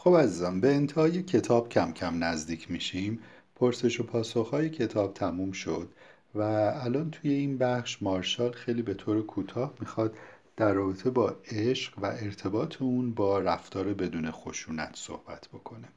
[0.00, 3.20] خب عزیزان به انتهای کتاب کم کم نزدیک میشیم.
[3.54, 5.88] پرسش و پاسخهای کتاب تموم شد
[6.34, 10.16] و الان توی این بخش مارشال خیلی به طور کوتاه می‌خواد
[10.56, 15.88] در رابطه با عشق و ارتباط اون با رفتار بدون خشونت صحبت بکنه.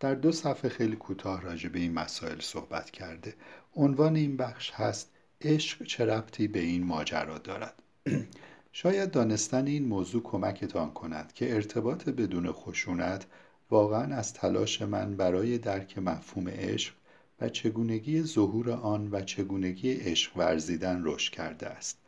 [0.00, 3.34] در دو صفحه خیلی کوتاه راجع به این مسائل صحبت کرده.
[3.76, 5.10] عنوان این بخش هست
[5.40, 7.74] عشق چه ربطی به این ماجرا دارد؟
[8.72, 13.26] شاید دانستن این موضوع کمکتان کند که ارتباط بدون خشونت
[13.70, 16.94] واقعا از تلاش من برای درک مفهوم عشق
[17.40, 21.98] و چگونگی ظهور آن و چگونگی عشق ورزیدن رشد کرده است.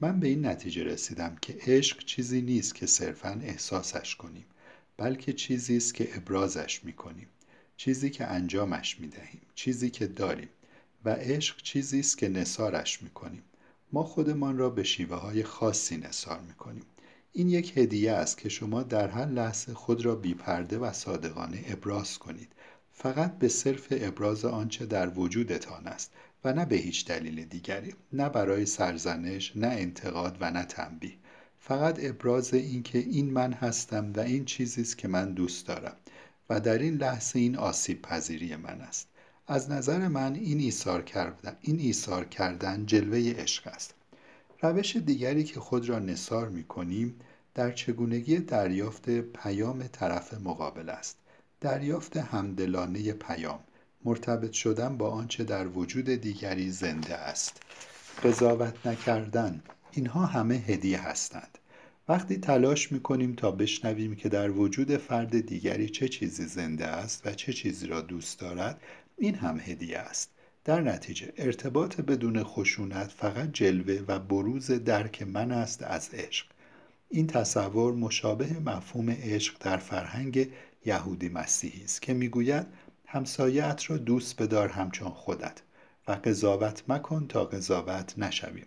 [0.00, 4.44] من به این نتیجه رسیدم که عشق چیزی نیست که صرفا احساسش کنیم
[4.96, 7.28] بلکه چیزی است که ابرازش می‌کنیم
[7.76, 10.48] چیزی که انجامش می‌دهیم چیزی که داریم
[11.04, 13.42] و عشق چیزی است که نثارش می‌کنیم.
[13.92, 16.84] ما خودمان را به شیوه های خاصی نثار می‌کنیم.
[17.32, 22.18] این یک هدیه است که شما در هر لحظه خود را بیپرده و صادقانه ابراز
[22.18, 22.52] کنید.
[22.92, 26.12] فقط به صرف ابراز آنچه در وجودتان است
[26.44, 31.14] و نه به هیچ دلیل دیگری نه برای سرزنش نه انتقاد و نه تنبیه.
[31.58, 35.96] فقط ابراز اینکه این من هستم و این چیزی است که من دوست دارم
[36.50, 39.08] و در این لحظه این آسیب پذیری من است.
[39.50, 43.94] از نظر من این ایثار کردن این ایثار کردن جلوه عشق است.
[44.62, 47.14] روش دیگری که خود را نثار می کنیم
[47.54, 51.16] در چگونگی دریافت پیام طرف مقابل است.
[51.60, 53.58] دریافت همدلانه پیام.
[54.04, 57.62] مرتبط شدن با آنچه در وجود دیگری زنده است.
[58.24, 59.62] قضاوت نکردن.
[59.92, 61.58] اینها همه هدیه هستند.
[62.08, 67.32] وقتی تلاش می‌کنیم تا بشنویم که در وجود فرد دیگری چه چیزی زنده است و
[67.32, 68.80] چه چیزی را دوست دارد
[69.18, 70.30] این هم هدیه است.
[70.64, 76.46] در نتیجه ارتباط بدون خشونت فقط جلوه و بروز درک من است از عشق.
[77.08, 80.48] این تصور مشابه مفهوم عشق در فرهنگ
[80.84, 82.66] یهودی مسیحی است که می‌گوید
[83.06, 85.62] همسایت را دوست بدار همچون خودت
[86.08, 88.66] و قضاوت مکن تا قضاوت نشویم.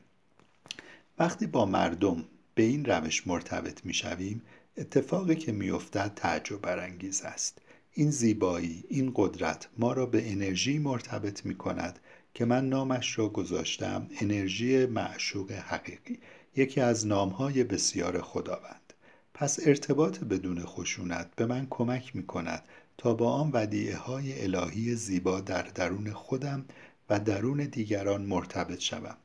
[1.19, 2.25] وقتی با مردم
[2.56, 4.41] به این روش مرتبط می‌شویم
[4.78, 7.61] اتفاقی که میافتد تعجب برانگیز است.
[7.94, 12.00] این زیبایی این قدرت ما را به انرژی مرتبط می کند
[12.34, 16.19] که من نامش را گذاشتم انرژی معشوق حقیقی
[16.56, 18.94] یکی از نامهای بسیار خداوند.
[19.34, 22.63] پس ارتباط بدون خشونت به من کمک می کند
[22.97, 26.66] تا با آن ودیعه های الهی زیبا در درون خودم
[27.09, 29.18] و درون دیگران مرتبط شوم.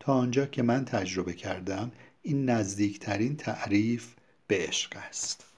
[0.00, 1.92] تا آنجا که من تجربه کردم
[2.22, 4.14] این نزدیکترین تعریف
[4.46, 5.49] به عشق است.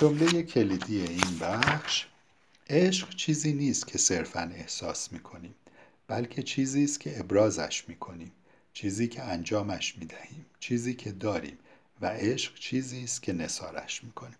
[0.00, 2.06] جمله کلیدی این بخش
[2.70, 5.54] عشق چیزی نیست که صرفا احساس می‌کنیم
[6.08, 8.32] بلکه چیزی است که ابرازش می‌کنیم
[8.72, 11.58] چیزی که انجامش می‌دهیم چیزی که داریم
[12.00, 14.38] و عشق چیزی است که نثارش می‌کنیم.